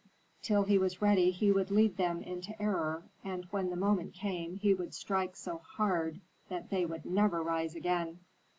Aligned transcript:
Till 0.41 0.63
he 0.63 0.79
was 0.79 0.99
ready 0.99 1.29
he 1.29 1.51
would 1.51 1.69
lead 1.69 1.95
them 1.97 2.23
into 2.23 2.59
error, 2.59 3.03
and 3.23 3.45
when 3.51 3.69
the 3.69 3.75
moment 3.75 4.15
came 4.15 4.55
he 4.55 4.73
would 4.73 4.95
strike 4.95 5.35
so 5.35 5.59
hard 5.59 6.19
that 6.49 6.71
they 6.71 6.87
would 6.87 7.05
never 7.05 7.43
rise 7.43 7.75
again. 7.75 8.17